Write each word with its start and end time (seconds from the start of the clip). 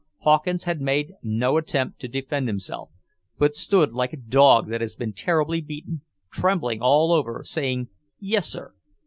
Hawkins 0.21 0.63
had 0.63 0.81
made 0.81 1.13
no 1.21 1.57
attempt 1.57 1.99
to 2.01 2.07
defend 2.07 2.47
himself, 2.47 2.89
but 3.37 3.55
stood 3.55 3.93
like 3.93 4.13
a 4.13 4.17
dog 4.17 4.67
that 4.71 4.81
has 4.81 4.95
been 4.95 5.13
terribly 5.13 5.61
beaten, 5.61 6.01
trembling 6.31 6.81
all 6.81 7.11
over, 7.13 7.43
saying 7.45 7.87
"Yes, 8.19 8.47
sir. 8.47 8.73